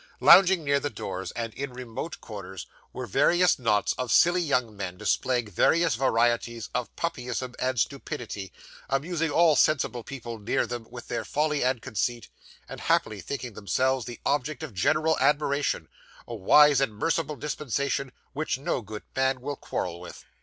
Lounging 0.19 0.63
near 0.63 0.79
the 0.79 0.89
doors, 0.89 1.29
and 1.33 1.53
in 1.53 1.73
remote 1.73 2.19
corners, 2.21 2.65
were 2.91 3.05
various 3.05 3.59
knots 3.59 3.93
of 3.99 4.11
silly 4.11 4.41
young 4.41 4.75
men, 4.75 4.97
displaying 4.97 5.51
various 5.51 5.93
varieties 5.93 6.69
of 6.73 6.89
puppyism 6.95 7.53
and 7.59 7.79
stupidity; 7.79 8.51
amusing 8.89 9.29
all 9.29 9.55
sensible 9.55 10.03
people 10.03 10.39
near 10.39 10.65
them 10.65 10.87
with 10.89 11.07
their 11.07 11.23
folly 11.23 11.63
and 11.63 11.83
conceit; 11.83 12.29
and 12.67 12.81
happily 12.81 13.21
thinking 13.21 13.53
themselves 13.53 14.07
the 14.07 14.19
objects 14.25 14.63
of 14.65 14.73
general 14.73 15.19
admiration 15.19 15.87
a 16.27 16.33
wise 16.33 16.81
and 16.81 16.95
merciful 16.95 17.35
dispensation 17.35 18.11
which 18.33 18.57
no 18.57 18.81
good 18.81 19.03
man 19.15 19.39
will 19.39 19.55
quarrel 19.55 19.99
with. 19.99 20.25